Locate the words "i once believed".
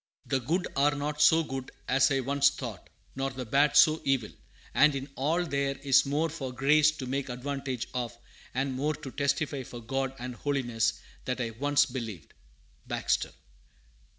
11.39-12.33